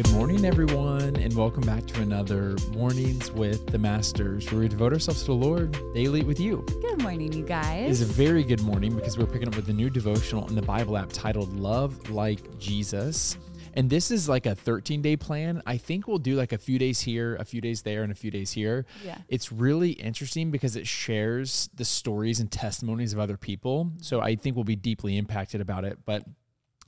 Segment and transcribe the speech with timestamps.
[0.00, 4.94] Good morning, everyone, and welcome back to another Mornings with the Masters, where we devote
[4.94, 6.64] ourselves to the Lord daily with you.
[6.80, 7.84] Good morning, you guys.
[7.84, 10.54] It is a very good morning because we're picking up with a new devotional in
[10.54, 13.36] the Bible app titled Love Like Jesus.
[13.74, 15.60] And this is like a 13 day plan.
[15.66, 18.14] I think we'll do like a few days here, a few days there, and a
[18.14, 18.86] few days here.
[19.04, 19.18] Yeah.
[19.28, 23.92] It's really interesting because it shares the stories and testimonies of other people.
[24.00, 25.98] So I think we'll be deeply impacted about it.
[26.06, 26.24] But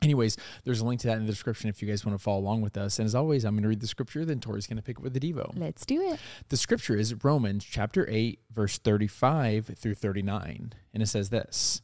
[0.03, 2.41] Anyways, there's a link to that in the description if you guys want to follow
[2.41, 2.99] along with us.
[2.99, 5.03] And as always, I'm going to read the scripture, then Tori's going to pick up
[5.03, 5.53] with the Devo.
[5.57, 6.19] Let's do it.
[6.49, 10.73] The scripture is Romans chapter 8, verse 35 through 39.
[10.93, 11.83] And it says this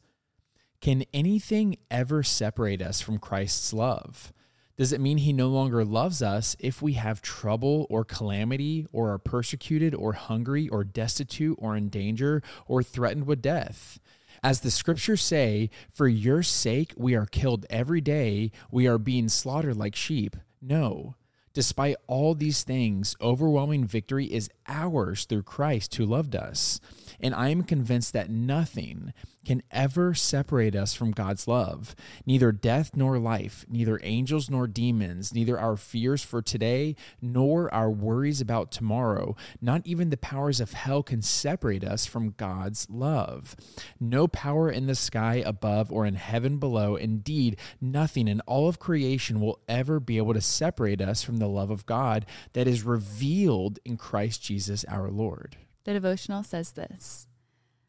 [0.80, 4.32] Can anything ever separate us from Christ's love?
[4.76, 9.12] Does it mean he no longer loves us if we have trouble or calamity, or
[9.12, 13.98] are persecuted, or hungry, or destitute, or in danger, or threatened with death?
[14.42, 19.28] As the scriptures say, for your sake we are killed every day, we are being
[19.28, 20.36] slaughtered like sheep.
[20.60, 21.14] No.
[21.52, 26.80] Despite all these things, overwhelming victory is ours through Christ who loved us.
[27.20, 29.12] And I am convinced that nothing
[29.48, 31.96] can ever separate us from God's love.
[32.26, 37.90] Neither death nor life, neither angels nor demons, neither our fears for today nor our
[37.90, 43.56] worries about tomorrow, not even the powers of hell can separate us from God's love.
[43.98, 48.78] No power in the sky above or in heaven below, indeed, nothing in all of
[48.78, 52.82] creation will ever be able to separate us from the love of God that is
[52.82, 55.56] revealed in Christ Jesus our Lord.
[55.88, 57.28] The devotional says this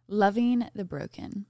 [0.08, 1.48] Loving the broken.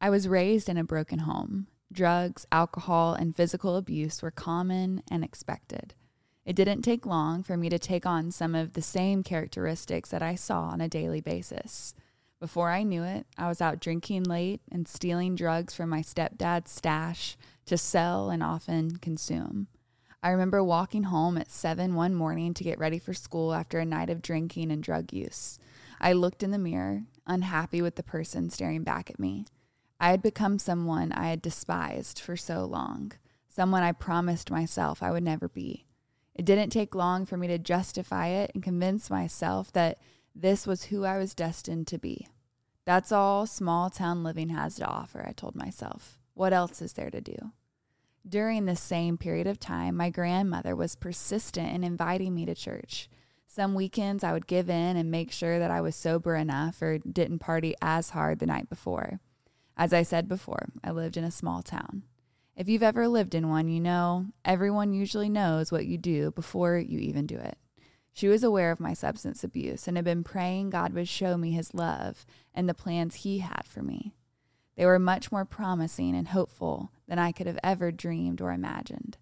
[0.00, 1.66] I was raised in a broken home.
[1.90, 5.94] Drugs, alcohol, and physical abuse were common and expected.
[6.46, 10.22] It didn't take long for me to take on some of the same characteristics that
[10.22, 11.94] I saw on a daily basis.
[12.38, 16.70] Before I knew it, I was out drinking late and stealing drugs from my stepdad's
[16.70, 19.66] stash to sell and often consume.
[20.22, 23.84] I remember walking home at seven one morning to get ready for school after a
[23.84, 25.58] night of drinking and drug use.
[26.00, 29.46] I looked in the mirror, unhappy with the person staring back at me.
[30.00, 33.12] I had become someone I had despised for so long,
[33.48, 35.86] someone I promised myself I would never be.
[36.34, 39.98] It didn't take long for me to justify it and convince myself that
[40.34, 42.28] this was who I was destined to be.
[42.84, 46.18] That's all small town living has to offer, I told myself.
[46.34, 47.52] What else is there to do?
[48.26, 53.10] During this same period of time, my grandmother was persistent in inviting me to church.
[53.50, 56.98] Some weekends I would give in and make sure that I was sober enough or
[56.98, 59.20] didn't party as hard the night before.
[59.74, 62.02] As I said before, I lived in a small town.
[62.54, 66.76] If you've ever lived in one, you know everyone usually knows what you do before
[66.76, 67.56] you even do it.
[68.12, 71.52] She was aware of my substance abuse and had been praying God would show me
[71.52, 74.12] his love and the plans he had for me.
[74.76, 79.16] They were much more promising and hopeful than I could have ever dreamed or imagined.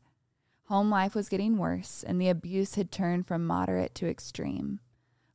[0.69, 4.81] Home life was getting worse, and the abuse had turned from moderate to extreme.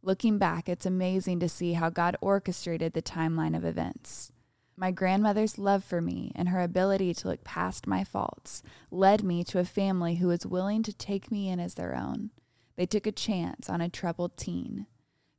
[0.04, 4.34] Looking back, it's amazing to see how God orchestrated the timeline of events.
[4.76, 9.44] My grandmother's love for me and her ability to look past my faults led me
[9.46, 12.32] to a family who was willing to take me in as their own.
[12.76, 14.88] They took a chance on a troubled teen.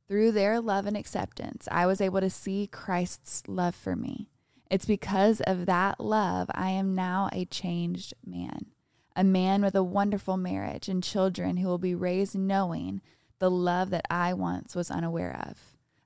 [0.07, 4.29] Through their love and acceptance, I was able to see Christ's love for me.
[4.71, 8.67] It's because of that love I am now a changed man,
[9.15, 13.01] a man with a wonderful marriage and children who will be raised knowing
[13.39, 15.57] the love that I once was unaware of.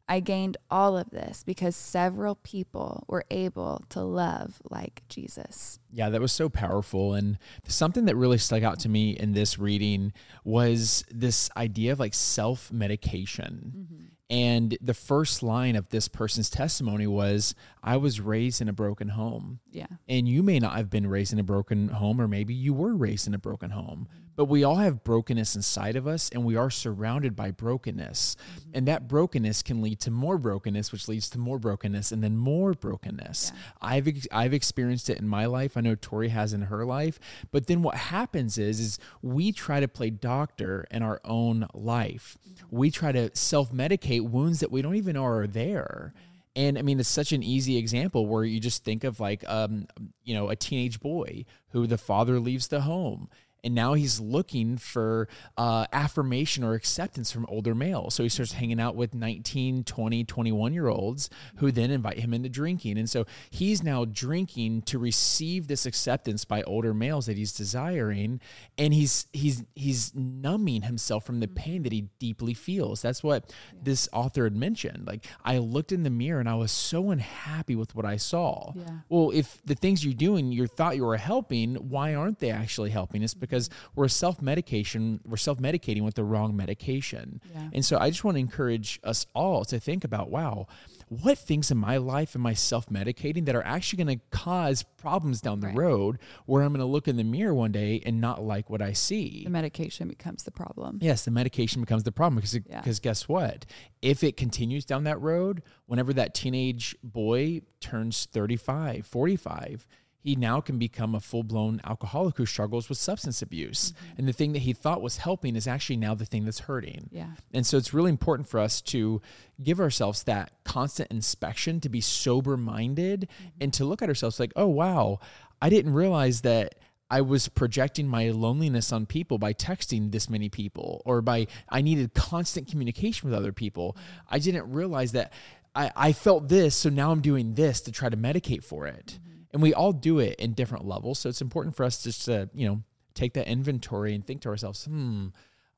[0.09, 5.79] I gained all of this because several people were able to love like Jesus.
[5.91, 7.13] Yeah, that was so powerful.
[7.13, 7.38] And
[7.68, 10.13] something that really stuck out to me in this reading
[10.45, 13.74] was this idea of like self medication.
[13.75, 14.06] Mm-hmm.
[14.29, 19.09] And the first line of this person's testimony was, I was raised in a broken
[19.09, 19.59] home.
[19.71, 19.88] Yeah.
[20.09, 22.93] And you may not have been raised in a broken home, or maybe you were
[22.93, 26.55] raised in a broken home, but we all have brokenness inside of us and we
[26.55, 28.35] are surrounded by brokenness.
[28.35, 28.69] Mm-hmm.
[28.75, 32.38] And that brokenness can lead to more brokenness, which leads to more brokenness and then
[32.38, 33.51] more brokenness.
[33.53, 33.62] Yeah.
[33.81, 35.75] I've, I've experienced it in my life.
[35.75, 37.19] I know Tori has in her life.
[37.51, 42.38] But then what happens is, is we try to play doctor in our own life.
[42.47, 42.77] Mm-hmm.
[42.77, 46.13] We try to self medicate wounds that we don't even know are there.
[46.55, 49.87] And I mean, it's such an easy example where you just think of like, um,
[50.23, 53.29] you know, a teenage boy who the father leaves the home
[53.63, 55.27] and now he's looking for
[55.57, 58.13] uh, affirmation or acceptance from older males.
[58.15, 62.33] So he starts hanging out with 19 20 21 year olds who then invite him
[62.33, 62.98] into drinking.
[62.98, 68.39] And so he's now drinking to receive this acceptance by older males that he's desiring.
[68.77, 73.01] And he's he's he's numbing himself from the pain that he deeply feels.
[73.01, 75.07] That's what this author had mentioned.
[75.07, 78.74] Like i looked in the mirror and i was so unhappy with what i saw.
[78.75, 78.83] Yeah.
[79.10, 82.92] well if the things you're doing you thought you were helping why aren't they actually
[82.92, 83.24] helping?
[83.24, 87.41] It's because because we're self medication, we're self medicating with the wrong medication.
[87.53, 87.69] Yeah.
[87.73, 90.67] And so I just want to encourage us all to think about wow,
[91.09, 94.83] what things in my life am I self medicating that are actually going to cause
[94.83, 95.75] problems down the Right.
[95.77, 98.81] road where I'm going to look in the mirror one day and not like what
[98.81, 99.44] I see?
[99.45, 101.00] The medication becomes the problem.
[101.01, 102.81] Yes, the medication becomes the problem because Yeah.
[102.81, 103.65] because guess what?
[104.01, 109.88] If it continues down that road, whenever that teenage boy turns 35, 45,
[110.19, 113.91] he now can become a full-blown alcoholic who struggles with substance abuse.
[113.91, 114.13] Mm-hmm.
[114.17, 117.09] And the thing that he thought was helping is actually now the thing that's hurting.
[117.11, 117.27] Yeah.
[117.53, 119.21] And so it's really important for us to
[119.63, 123.49] give ourselves that constant inspection, to be sober minded, mm-hmm.
[123.61, 125.19] and to look at ourselves like, oh, wow,
[125.61, 126.75] I didn't realize that
[127.09, 131.81] I was projecting my loneliness on people by texting this many people, or by I
[131.81, 133.93] needed constant communication with other people.
[133.93, 134.35] Mm-hmm.
[134.35, 135.31] I didn't realize that
[135.73, 139.19] I, I felt this, so now I'm doing this to try to medicate for it.
[139.57, 141.18] And we all do it in different levels.
[141.18, 142.83] So it's important for us just to, you know,
[143.15, 145.30] take that inventory and think to ourselves, hmm,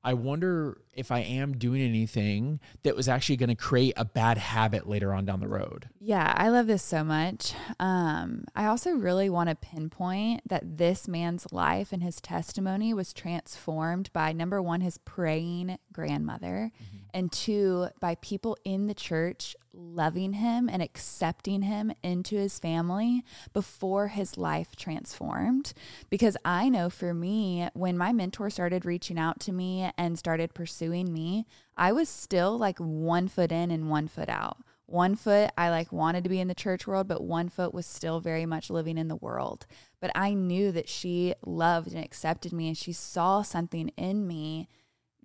[0.03, 4.37] I wonder if I am doing anything that was actually going to create a bad
[4.37, 5.87] habit later on down the road.
[6.01, 7.53] Yeah, I love this so much.
[7.79, 13.13] Um, I also really want to pinpoint that this man's life and his testimony was
[13.13, 16.73] transformed by number one, his praying grandmother,
[17.13, 23.23] and two, by people in the church loving him and accepting him into his family
[23.53, 25.73] before his life transformed.
[26.09, 30.53] Because I know for me, when my mentor started reaching out to me and started
[30.53, 31.45] pursuing me,
[31.77, 34.57] I was still like one foot in and one foot out
[34.89, 37.85] one foot i like wanted to be in the church world but one foot was
[37.85, 39.65] still very much living in the world
[40.01, 44.67] but i knew that she loved and accepted me and she saw something in me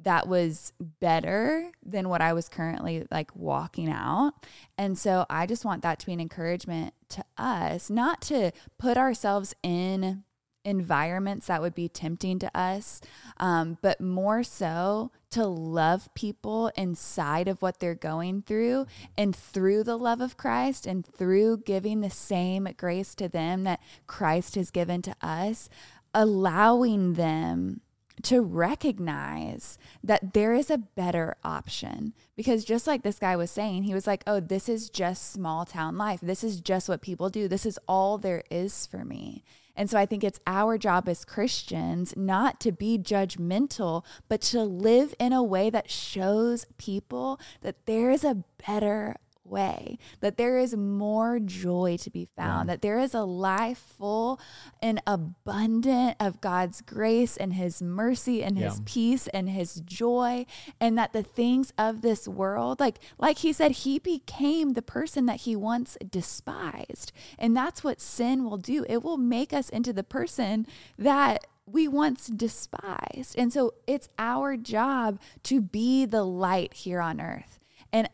[0.02, 4.32] that was better than what i was currently like walking out.
[4.76, 8.96] And so i just want that to be an encouragement to us not to put
[8.96, 10.25] ourselves in
[10.64, 13.00] environments that would be tempting to us,
[13.37, 18.87] um, but more so to love people inside of what they're going through
[19.17, 23.81] and through the love of Christ and through giving the same grace to them that
[24.06, 25.69] Christ has given to us,
[26.14, 27.81] allowing them
[28.22, 32.14] to recognize that there is a better option.
[32.37, 35.64] Because just like this guy was saying, he was like, oh, this is just small
[35.64, 36.20] town life.
[36.22, 37.49] This is just what people do.
[37.49, 39.44] This is all there is for me.
[39.76, 44.62] And so I think it's our job as Christians not to be judgmental, but to
[44.62, 50.58] live in a way that shows people that there is a better way, that there
[50.58, 54.41] is more joy to be found, that there is a life full
[54.82, 60.46] and abundant of God's grace and His mercy and His peace and His joy,
[60.81, 65.26] and that the things of this world, like like He said, He became the person
[65.26, 68.85] that He once despised, and that's what sin will do.
[68.88, 70.67] It will make us into the person
[70.99, 73.38] that we once despised.
[73.38, 77.58] And so it's our job to be the light here on earth.
[77.93, 78.08] And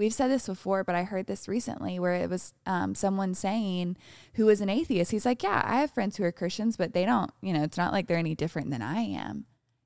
[0.00, 3.98] we've said this before, but I heard this recently where it was um, someone saying
[4.34, 5.10] who was an atheist.
[5.10, 7.76] He's like, Yeah, I have friends who are Christians, but they don't, you know, it's
[7.76, 9.44] not like they're any different than I am.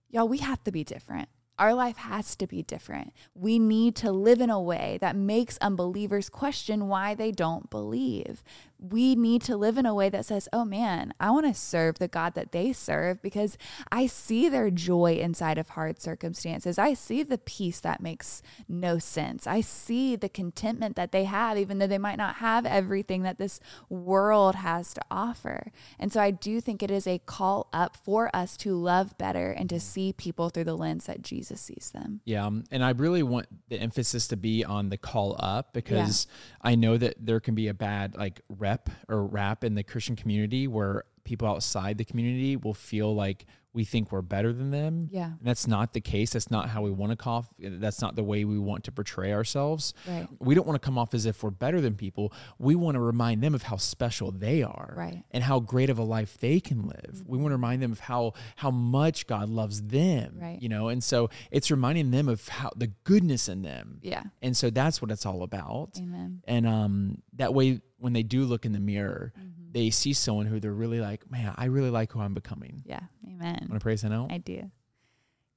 [0.08, 1.28] Y'all, we have to be different.
[1.58, 3.12] Our life has to be different.
[3.34, 8.43] We need to live in a way that makes unbelievers question why they don't believe.
[8.78, 11.98] We need to live in a way that says, oh man, I want to serve
[11.98, 13.56] the God that they serve because
[13.90, 16.78] I see their joy inside of hard circumstances.
[16.78, 19.46] I see the peace that makes no sense.
[19.46, 23.38] I see the contentment that they have, even though they might not have everything that
[23.38, 25.72] this world has to offer.
[25.98, 29.50] And so I do think it is a call up for us to love better
[29.50, 32.20] and to see people through the lens that Jesus sees them.
[32.24, 36.26] Yeah, um, and I really want the emphasis to be on the call up because
[36.60, 40.17] I know that there can be a bad like rep or rap in the Christian
[40.17, 45.08] community where people outside the community will feel like we think we're better than them.
[45.10, 45.26] Yeah.
[45.26, 46.31] And that's not the case.
[46.31, 47.48] That's not how we want to off.
[47.58, 49.93] That's not the way we want to portray ourselves.
[50.08, 50.28] Right.
[50.38, 52.32] We don't want to come off as if we're better than people.
[52.58, 55.14] We want to remind them of how special they are Right.
[55.14, 55.20] Mm-hmm.
[55.32, 57.22] and how great of a life they can live.
[57.26, 60.38] We want to remind them of how how much God loves them.
[60.40, 60.62] Right.
[60.62, 63.98] You know, and so it's reminding them of how the goodness in them.
[64.02, 64.22] Yeah.
[64.40, 65.90] And so that's what it's all about.
[65.98, 66.43] Amen.
[66.46, 69.50] And um that way when they do look in the mirror, Mm-hmm.
[69.74, 72.82] They see someone who they're really like, man, I really like who I'm becoming.
[72.86, 73.00] Yeah.
[73.26, 73.66] Amen.
[73.69, 74.32] Want to praise that out?
[74.32, 74.70] I do.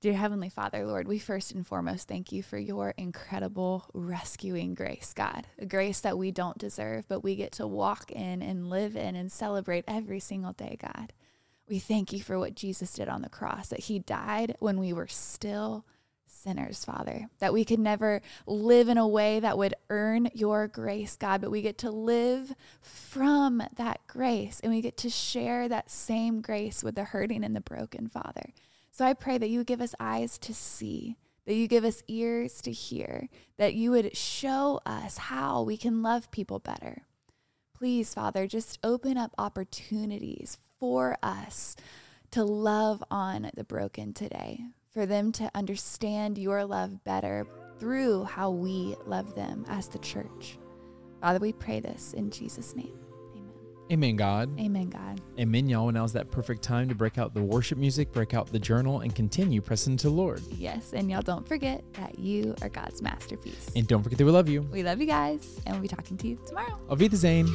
[0.02, 5.14] Dear Heavenly Father, Lord, we first and foremost thank you for your incredible rescuing grace,
[5.16, 5.48] God.
[5.58, 9.16] A grace that we don't deserve, but we get to walk in and live in
[9.16, 11.14] and celebrate every single day, God.
[11.68, 14.94] We thank you for what Jesus did on the cross, that he died when we
[14.94, 15.86] were still
[16.30, 21.16] sinners, Father, that we could never live in a way that would earn your grace,
[21.16, 25.90] God, but we get to live from that grace and we get to share that
[25.90, 28.54] same grace with the hurting and the broken, Father.
[28.92, 32.62] So I pray that you give us eyes to see, that you give us ears
[32.62, 37.04] to hear, that you would show us how we can love people better.
[37.76, 41.76] Please, Father, just open up opportunities for us
[42.32, 44.66] to love on the broken today,
[44.98, 47.46] for them to understand your love better
[47.80, 50.58] through how we love them as the church.
[51.22, 52.98] Father, we pray this in Jesus' name.
[53.36, 53.52] Amen.
[53.92, 54.60] Amen, God.
[54.60, 55.22] Amen, God.
[55.40, 55.88] Amen, y'all.
[55.90, 59.02] And now's that perfect time to break out the worship music, break out the journal,
[59.02, 60.42] and continue pressing to the Lord.
[60.50, 63.70] Yes, and y'all don't forget that you are God's masterpiece.
[63.76, 64.64] And don't forget that we love you.
[64.64, 66.80] we love you guys, and we'll be talking to you tomorrow.
[66.90, 67.46] Auf Wiedersehen.